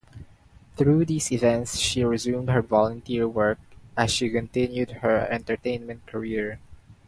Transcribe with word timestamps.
Through 0.77 1.05
these 1.05 1.31
events, 1.31 1.77
she 1.77 2.03
resumed 2.03 2.49
her 2.49 2.63
volunteer 2.63 3.27
work 3.27 3.59
as 3.95 4.09
she 4.11 4.31
continued 4.31 4.89
her 4.89 5.27
entertainment 5.29 6.07
career. 6.07 6.57